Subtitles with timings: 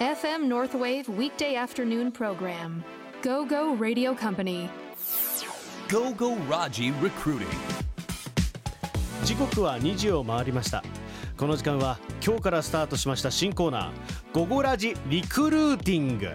[0.00, 2.82] FM Northwave weekday afternoon program.
[3.22, 4.68] Go Go Radio Company.
[5.88, 7.46] Go Go Raji Recruiting.
[9.24, 10.82] 時刻は2時を回りました
[11.36, 13.92] この時間は今日からスタートしました新コーナー
[14.34, 16.30] 「ゴゴラジリクルーティング」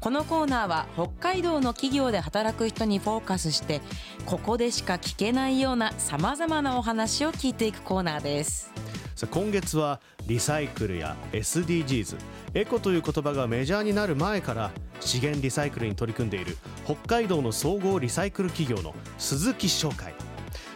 [0.00, 3.80] このコーナーは北海道の企業で働く人にフォーカスして
[4.26, 8.72] ここでしか聞けないようなさまざまなお話を聞いていくコーナーです
[9.20, 12.16] さあ今月はリサイクルや SDGs
[12.54, 16.56] エコという言葉がメジャーになる前から資源リサイクルに取り組んでいる
[16.86, 20.14] 北海道の総合リサイクル企業の鈴木商会。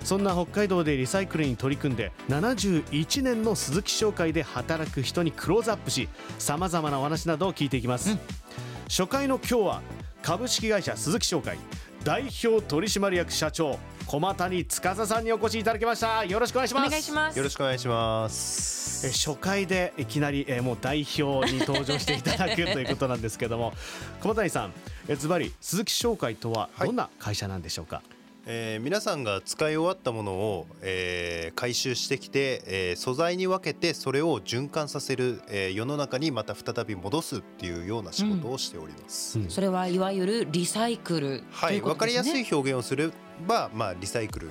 [0.02, 8.18] そんな北海道でリサイクルに取り組んで71年の鈴木商会で働く人にクローズアップしさまざまなお話などを聞いていきます、
[8.90, 9.82] 初回の今日は
[10.20, 11.56] 株式会社鈴木商会
[12.04, 16.22] 代表取締役社長駒谷司さんにお越しいただきました。
[16.26, 16.90] よろしくお願いしおます。
[16.90, 17.38] 願いします。
[17.38, 19.06] よろしくお願いします。
[19.06, 23.72] え初回でいきなりえもう代表に登場していただくということなんですけども
[24.20, 24.72] 駒谷さん
[25.08, 28.02] えズバリ鈴木商会とははいどんな会社なんでしょうか、
[28.46, 39.38] えー皆さんが使い終わったものを、えー回収してきて、えー素材に分けてそれを循環させる、えー世の中にまた再び戻すっていうような仕事をしております。
[39.38, 39.50] うん。
[39.50, 42.40] それはいわゆるリサイクルはい、というこわかりとですね。
[42.40, 43.10] やすい表現をすれ
[43.46, 44.50] ば、まあリサイクル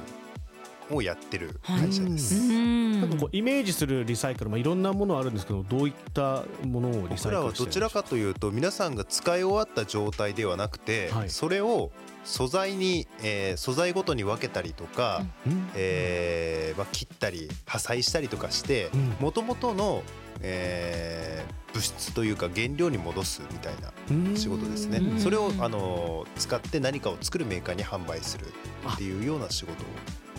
[0.96, 2.36] をやってる会社です。
[2.36, 3.02] うん。
[3.02, 11.30] なんかこうイメージするリサイクル、まあ、いろんなものあるんですけどどういったものをリサイクル僕らはどちらかというと皆さんが使い終わった状態ではなくて、はい。
[11.30, 11.92] それを
[12.24, 15.70] 素材に、えー素材ごとに分けたりとか、うん。
[15.76, 19.16] えーまあ、切ったり破砕したりとかしてうん。
[19.20, 20.04] もともとの、
[20.42, 24.38] えー物質というか原料に戻すみたいなうん。
[24.38, 25.00] 仕事ですね。
[25.00, 25.20] うん。
[25.20, 28.46] それを、あのー使って何かを作るメーカーに販売する
[28.94, 29.88] っていうような仕事を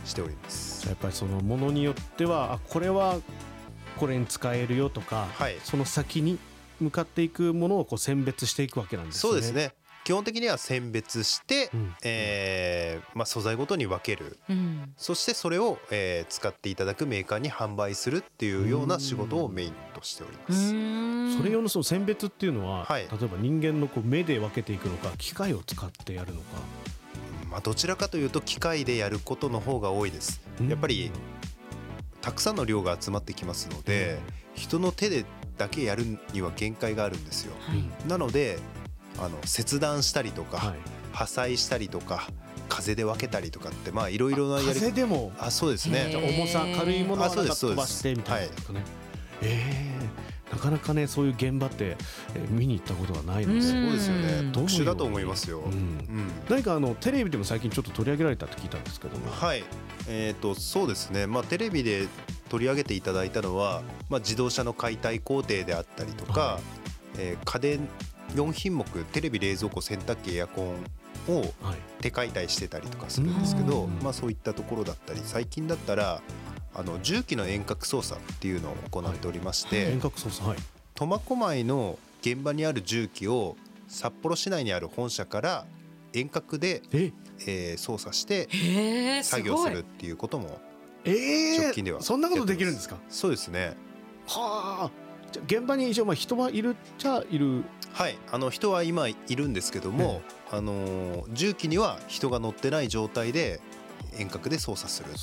[0.05, 0.87] しております。
[0.89, 3.19] やっぱりそのものによってはあこれは
[3.99, 6.39] これに使えるよとか、はいその先に
[6.81, 9.21] 向かっていくものをこう選別していくわけなんですね。
[9.21, 9.73] そうですね
[10.05, 21.39] 基本的には選別して、うんえーまあ、素材ごとに分けるうんそしてそれを、えー使っていただくメーカーに販売するっていうような仕事をメインとしております。
[21.39, 26.59] それ用のその選別っていうのは、はい例えば人間のこう目で分けていくのか機械を使ってやるのか。
[27.55, 30.41] まあ、どちらかというと機械でやることの方が多いです。
[30.59, 30.69] うん。
[30.69, 31.13] やっぱり
[32.21, 34.19] たくさんの量が集まってきますので、
[34.57, 35.25] 人の手で
[35.57, 37.55] だけやるには限界があるんですよ。
[37.61, 38.09] はい。
[38.09, 38.59] なので
[39.21, 40.79] あの切断したりとか、はい、
[41.13, 42.27] 破砕したりとか
[42.69, 45.31] 風で分けたりとかってまあいろいろなやり風でも？
[45.39, 48.83] あそうですへね重さ軽いものはなんかあそうです飛ばしてみたいなことね。
[49.43, 49.94] ええ
[50.53, 51.97] なかなかねそういう現場って、
[52.35, 53.63] えー見に行ったことがないので、うん。
[53.63, 54.33] そうですよね。
[54.41, 54.53] うん。
[54.53, 55.61] 特殊だと思いますよ。
[55.61, 55.73] うん。
[55.73, 56.33] うん。
[56.49, 59.65] 何かあのテレビでも最近ちょっと取り上げられたって聞いたんですけども、はい、
[60.09, 62.07] えー、とそうですね、まあ、テレビで
[62.49, 66.61] 取り上げていただいたのは、まあ、自動車の解体工程であったりとか、は
[67.19, 67.89] えー家電
[68.35, 70.75] 4品目テレビ冷蔵庫洗濯機エアコン
[71.29, 73.99] をはい、手解体してたりとかするんですけど、うん。
[74.03, 76.21] まあ、そういったところだったり最近だったら
[76.75, 80.59] あの重機の遠隔操作っていうのを行っておりまして、遠隔操作はい。
[80.95, 83.57] 苫小牧の現場にある重機を
[83.89, 85.67] 札幌市内にある本社から
[86.13, 87.13] 遠隔で、え？
[87.47, 88.49] えー操作して
[89.25, 90.61] 作業するっていうことも
[91.05, 92.97] え直近ではそんなことできるんですか？
[93.09, 93.77] そうですね
[94.29, 94.91] はあ。
[95.33, 97.65] じゃあ現場に一応まあ人はいるっちゃいる？
[97.93, 103.61] はいあの人は今いるんですけども、あのー重機には人が乗ってない状態で
[104.19, 105.19] 遠隔で操作するってい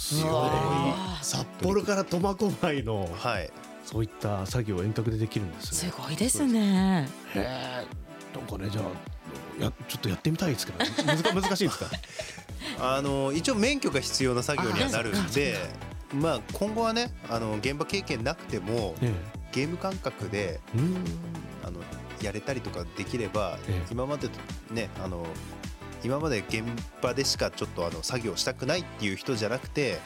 [1.22, 3.50] 札幌から苫小牧のはい
[3.85, 5.94] そういった作業を遠隔でできるんですすね。
[5.97, 7.85] ごいですねへえ。
[8.38, 11.85] なんかねじゃあやちょっとやってみたいですけど、難 難しいですか？
[12.80, 15.57] あのー一応免許が必要な作業にはなるんで
[16.13, 19.12] まあ今後はねあの現場経験なくてもね
[19.51, 20.78] ゲーム感覚でえ。
[20.78, 20.96] うん。
[21.63, 21.80] あの
[22.22, 24.40] やれたりとかできれば、ええ今までと
[24.72, 25.25] ねあの
[26.03, 26.63] 今まで現
[27.01, 30.00] 場でしかちょっとあの作業したくないっていう人じゃなくて、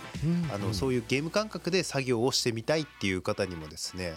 [0.54, 4.14] あのそういうゲーム感覚で作業をしてみたいっていう方にもですね、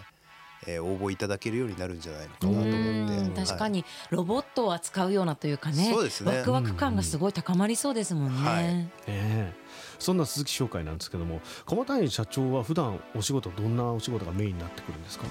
[0.67, 2.71] えー応募いただけるようになるんじゃないのかなと思って。
[2.71, 3.33] うん。
[3.35, 3.71] 確かはい。
[3.71, 6.39] にロボットを扱うようなというかねそうですね。
[6.39, 8.65] ワクワク感がすごい高まりそうですもんね、はい。
[8.65, 9.53] ええ。
[10.01, 15.27] そんな鈴木商会なんですけども駒谷社長は普段お仕事どんなお仕事がメインになってくるんですか？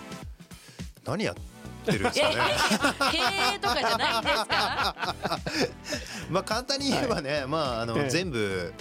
[1.06, 1.36] 何や
[1.92, 2.36] ってるんですえかね。
[3.12, 3.18] 経
[3.56, 5.16] 営とかじゃないんですか？
[6.30, 8.10] まあ簡単に言えばね、まああの、ええ。
[8.10, 8.74] 全部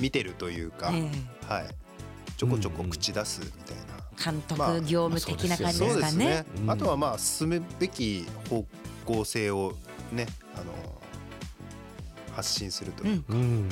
[0.00, 1.10] 見てるというか、え
[1.52, 1.68] はい。
[2.36, 3.82] ちょこちょこ口出すみたいな、
[4.20, 6.44] え監まあ督業務的な感じですかそうですね。
[6.66, 8.64] あとはまあ進むべき方
[9.04, 9.74] 向性を
[10.10, 10.72] ねあの
[12.34, 13.68] 発信するというか、うん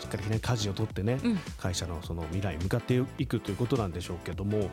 [0.00, 4.70] しっかりね舵を取ってね、うん会社のその未来に向かっていくということなんでしょうけども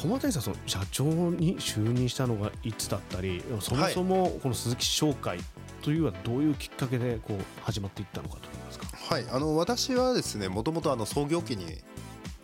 [0.00, 5.38] 駒谷さんその社長に就任したのがいつだったりそもそもこの鈴木商会
[5.82, 8.86] というのはどういうきっかけでこう始まっていったのかといいますか。
[8.92, 11.78] はいあの私はですねもともとあの創業期に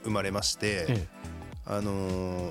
[0.03, 1.07] 生まれまして、え
[1.67, 1.93] あの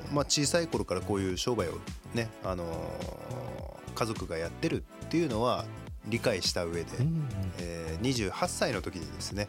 [0.02, 1.80] ーまあ、小さい頃からこういう商売を
[2.14, 5.66] ね、あのー家族がやってるっていうのは
[6.08, 7.28] 理解した上で、えうん
[7.60, 9.48] えー28歳の時にですね、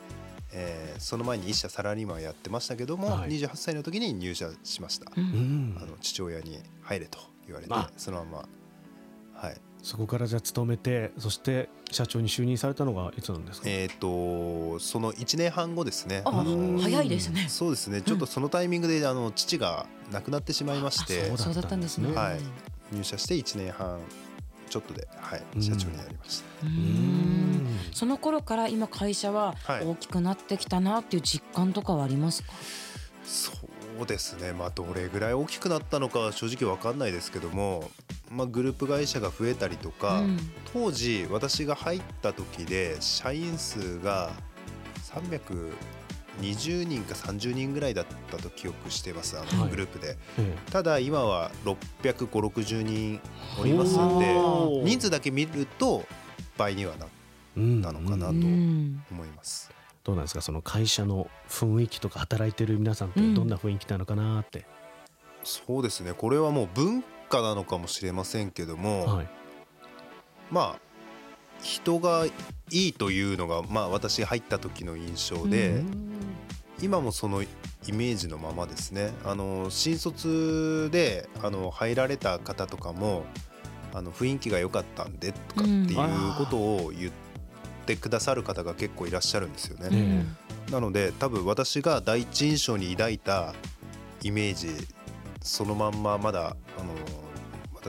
[0.55, 3.31] えーその前に一社サラリーマンやってましたけども、はい。
[3.31, 5.25] 28歳の時に入社しました、うん。
[5.25, 5.77] うん。
[5.83, 7.91] あの父親に入れと言われてあ。
[7.97, 8.49] そのまま。
[9.35, 9.57] はい。
[9.83, 16.23] そこからじゃあ勤めてそして社長に就任されたのがいつなんですか、えっ、とその1年半後ですね。
[16.25, 17.47] あの早いですね。
[17.49, 18.01] そうですね。
[18.01, 22.15] ちょっとそのタイミングであの父が亡くなってしまいましてあそうだったんですね。
[22.15, 22.41] はい。
[22.93, 24.01] 入社して1年半
[24.75, 26.47] ちょっとで、はいうん、社長になりました、
[27.93, 29.85] その頃から今会社ははい。
[29.85, 32.49] 大きくなってきたなっていう実感とかはありますか、
[33.25, 33.53] そ
[34.03, 34.53] うですね。
[34.53, 37.89] まあどれぐらい大きくなったのかは正直わかんないですけども、
[38.33, 40.39] まあ、グループ会社が増えたりとか、うん。
[40.73, 44.33] 当時私が入った時で社員数が
[46.41, 49.71] 320人か30人ぐらいだったと記憶してますあのはい。
[49.71, 53.21] グループで、えただ今は65060人
[53.59, 54.41] おりますので
[54.85, 56.05] 人数だけ見ると
[56.57, 57.09] 倍にはなえ
[57.57, 59.05] うんなのかなうとん。
[59.11, 59.71] 思います。
[60.03, 60.41] どうなんですか？
[60.43, 63.35] その会社の雰囲気とか働いてる皆さんってうん。
[63.35, 64.67] どんな雰囲気なのかなって、
[65.45, 66.13] そうですね。
[66.15, 69.29] これはもう文化なのかもしれませんけども、はい。
[70.51, 70.81] まあ
[71.63, 76.11] 人がいいというのが、まあ、私が入った時の印象で、うん
[76.81, 77.47] 今もそのイ
[77.93, 79.13] メージのままですね。
[79.25, 83.25] あの新卒であの入られた方とかも
[83.93, 85.97] あの雰囲気が良かったんでとかっていう
[86.37, 87.13] ことを言っ
[87.87, 89.89] てくださる方が結構いらっしゃるんですよね。
[90.69, 93.55] えなので多分私が第一印象に抱いた
[94.23, 94.69] イメージ
[95.43, 96.95] そのまんままだあの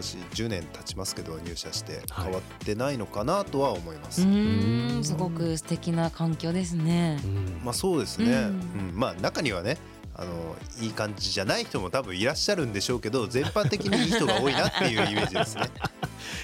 [0.02, 2.26] 私10年経ちますけど入社してはい。
[2.26, 4.24] 変わってないのかなとは思います。
[4.24, 5.02] うん。
[5.04, 7.20] すごく素敵な環境ですね。
[7.24, 7.62] うん。
[7.64, 8.92] まあそうですね、ううんん。
[8.94, 9.78] まあ中にはね
[10.18, 15.70] あのいい感じじゃない人も多分いらっしゃるんでしょうけど全般的にいい人が多いなっていうイメージですね。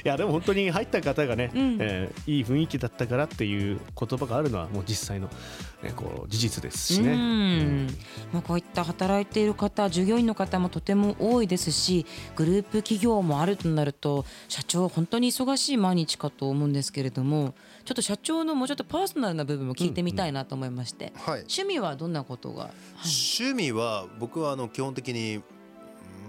[0.03, 1.77] いやでも本当に入った方がね、うん。
[1.79, 5.27] えーいい雰囲気だったからっていう言葉があるのはもう実際の、
[5.83, 7.13] ね、こう事実ですしね。
[7.13, 7.87] うん。
[8.31, 12.05] まあ、こういった働いている方従業員の方もとても多いですし
[12.35, 17.53] グループ企業もあるとなると社長本当に忙しい毎日かと思うんですけれども
[17.85, 22.71] ちょっと社長のもうちょっとパーソナルな部分も聞いてみたいなと思いまして、はい、趣味はどんなことが、はい。
[23.41, 25.41] 趣味は僕はあの基本的に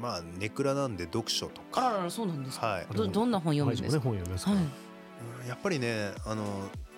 [0.02, 4.50] まあネクラなんで読書とか、あらそうなんですか、はい、どどんな本読むんですか、ね本読みますか？
[4.50, 4.64] ら、はい。
[4.64, 6.44] うんやっぱりねあの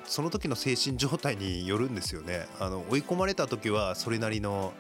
[0.04, 2.46] その時の精神状態によるんですよね。
[2.58, 4.72] あの追い込まれた時はそれなりの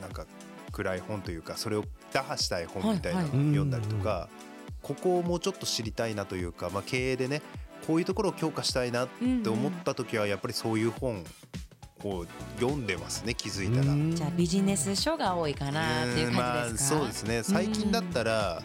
[0.00, 0.26] なんか
[0.72, 4.28] 暗い本というかそれを打破したい本みたいなのを読んだりとか、
[4.82, 7.42] ここをもうちょっと知りたいなというか、まあ、経営でね
[7.86, 9.08] こういうところを強化したいなっ
[9.42, 11.24] て思った時はやっぱりそういう本
[12.04, 12.26] を
[12.58, 13.92] 読んでますね気づいたら。
[13.92, 14.14] うん。
[14.14, 17.42] じゃあビジネス書が多いかなっていう感じですか、うんまあ、そうですね。
[17.42, 18.62] 最近だったら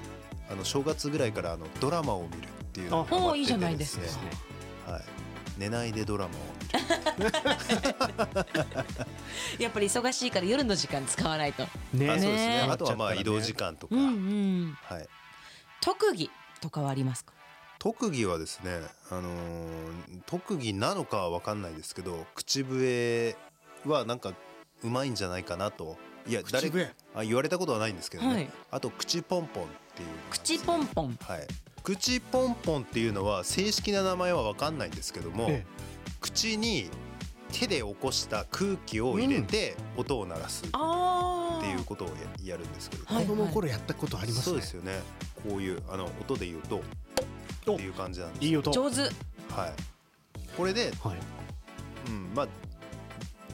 [0.50, 4.06] あの正月ぐらいからあのドラマを見るっていうのがいいじゃないですか。
[4.06, 4.12] ね
[4.85, 5.01] はい、
[5.57, 6.38] 寝ないでドラマを
[7.18, 7.31] 見る
[9.63, 12.10] やっぱり忙しいから夜の時間使わないと、ね。
[12.10, 12.48] あそうですね。
[12.48, 12.67] ね。
[12.69, 15.07] あとはまあ移動時間とか、うんうん、はい、
[15.81, 16.29] 特技
[16.62, 17.34] とかはありますか？
[17.83, 18.79] 特技はですね、
[19.11, 19.23] あのー
[20.25, 23.35] 特技なのかは分かんないですけど口笛
[23.85, 24.31] はなんか
[24.83, 25.97] うまいんじゃないかなと。
[26.25, 26.71] いや誰
[27.13, 28.49] あ言われたことはないんですけどね、はい。
[28.71, 30.07] あと口ポンポンっていう。
[30.31, 31.17] 口ポンポン？
[31.19, 31.47] はい。
[31.83, 35.65] 口ポンポンっていうのは正式な名前は分かんないんですけども、え
[36.21, 36.89] 口に
[37.51, 43.25] 手で起こした空気を入れて音を鳴らすっあていうことをややるんですけど、はい。
[43.25, 44.43] 子供の頃やったことありますね。
[44.43, 45.01] そうですよね。
[45.43, 46.81] こういうあの音で言うと
[47.63, 48.72] っていう感じなんですいい音。
[48.72, 49.01] 上手。
[49.01, 49.12] はい。
[50.55, 51.17] これで、はい。
[52.08, 52.48] うん、まあ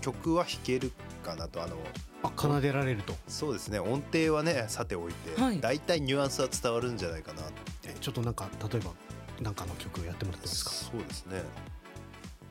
[0.01, 0.92] 曲は弾ける
[1.24, 1.78] かなとあの
[2.24, 3.16] あ奏でられると。
[3.28, 3.80] そうですね。
[3.80, 5.60] 音程はねさておいて、はい。
[5.60, 7.44] だいたいニュアンスは伝わるんじゃないかな
[7.86, 8.92] えちょっとなんか例えば
[9.42, 10.72] なんかの曲をやってもらってもいいですか？
[10.72, 11.42] そうですね。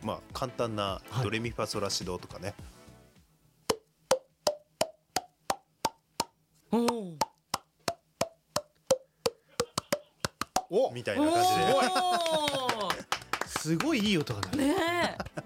[0.03, 1.25] まあ簡単なはい。
[1.25, 2.78] ドレミファソラシドとかね、お
[10.93, 11.73] みたいな感じで。
[11.75, 11.83] お
[13.47, 14.57] すごいいい音が鳴る。
[14.59, 14.75] ね
[15.37, 15.43] え。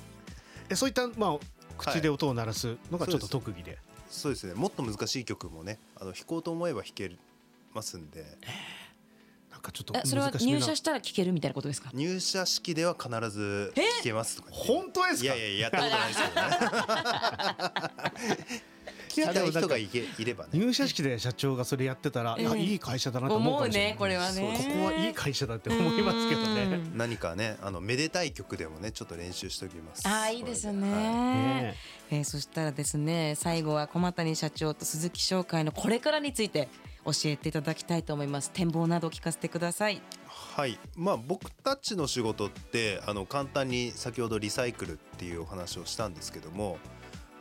[0.71, 1.38] えそういったまあ
[1.79, 3.79] 口で音を鳴らすのがちょっと特技で。
[4.11, 4.55] そうですね。
[4.55, 7.11] もっと難しい曲もねあの弾こうと思えば弾け
[7.75, 8.23] ますんで。
[8.23, 8.31] なん
[9.52, 11.91] なんかちょっと難しえそれは入社したら聞けるみたいなことですか？
[11.95, 15.35] 入社式では必ず聞けますとか本当ですか？
[15.35, 16.21] いやいややったことないです
[18.41, 18.62] けどね
[19.12, 20.50] 聞きたい人がいけいればね。
[20.54, 23.92] 入社式で社長がそれやってたら、いやええいい会社だなと思うかもしれない。
[23.92, 24.57] 思うねこれはね。
[24.57, 26.62] ここはいい会社だって思いますけどね。
[26.62, 26.97] うん。
[26.97, 30.02] 何かねあのめでたい曲でもねちょっと練習しておきます。
[30.07, 31.02] あーいいですよね、はい。
[31.02, 31.76] ね
[32.11, 36.69] えーそしたらですね最後は駒谷社長と鈴木商会のこれからについて
[37.04, 38.50] 教えていただきたいと思います。
[38.52, 40.00] 展望など聞かせてください。
[40.26, 40.78] はい。
[40.97, 46.78] まあ僕たちの仕事ってあの簡単に先ほどリサイクルっていうお話をしたんですけども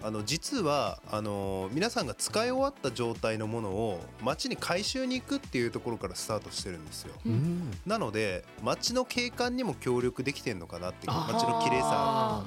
[0.04, 7.14] あの実はあの皆さんが使い終わった状態のものを街に回収に行くっていうところからスタートしてるんですよ。
[7.26, 7.72] うん。
[7.86, 11.34] なので街の景観にも協力できてんのかなっていうあー。
[11.34, 12.44] 街の綺麗さ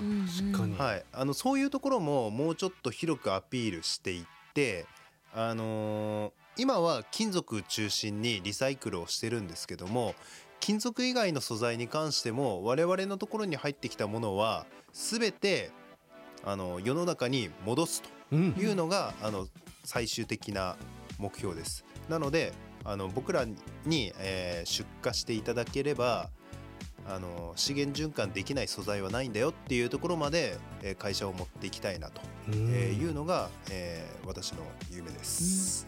[0.79, 4.87] はい、あのそういうところももうちょっと広くアピールしていって、
[5.35, 10.15] あのー今は金属中心にリサイクルをしてるんですけども
[10.61, 15.73] 金属以外の素材に関しても我々のところに入ってきたものは全て
[16.45, 19.47] あの世の中に戻すとうんいうのが、あの
[19.85, 20.77] 最終的な
[21.19, 21.85] 目標です。
[22.09, 22.53] なので
[22.85, 23.47] あの僕ら
[23.87, 26.31] に、えー出荷していただければ
[27.07, 34.59] あの資源循環できない素材はないんだよっていうところまで、えー会社を持っていきたいなと、うんえーいうのが、えー私の
[34.91, 35.87] 夢です。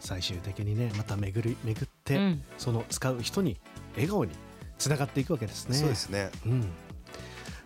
[0.00, 3.58] 最終的にねまた巡り巡って、うんその使う人に
[3.94, 4.32] 笑顔に
[4.78, 5.76] つながっていくわけですね。
[5.76, 6.30] そうですね。
[6.44, 6.68] うん、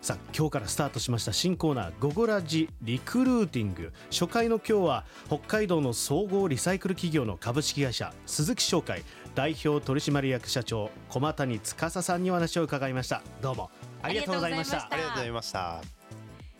[0.01, 9.03] さあ今日からスタートしました新コーナー「ゴゴラジリクルーティング」初回の今日は北海道の総合リサイクル企業の株式会社鈴木商会
[9.35, 13.69] 代表取締役社長駒谷司さんにお話を伺いましたどうも。
[14.01, 14.87] ありがとうございました。
[14.89, 15.81] ありがとうございました。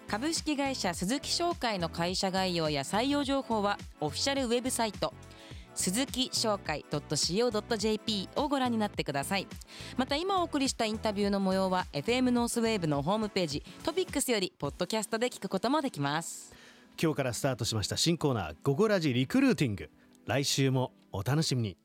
[0.08, 5.14] 株式会社鈴木商会の会社概要や採用情報はオフィシャルウェブサイト
[5.76, 9.48] 鈴木商会 .co.jp をご覧になってください。
[9.98, 16.54] また今お送りしたインタビューの模様は FM ノースウェーブのホームページトピックスよりポッドキャストで聞くこともできます。
[17.02, 19.90] 今日からスタートしました新コーナー「ゴゴラジリクルーティング」
[20.28, 21.78] 来週もお楽しみに。